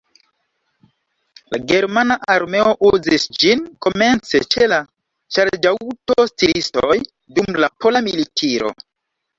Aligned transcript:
La 1.55 1.59
germana 1.71 2.17
armeo 2.37 2.73
uzis 2.91 3.27
ĝin 3.43 3.63
komence 3.87 4.43
ĉe 4.55 4.71
la 4.75 4.81
ŝarĝaŭto-stiristoj 5.39 6.99
dum 7.37 7.63
la 7.67 7.75
pola 7.85 8.05
militiro. 8.11 8.77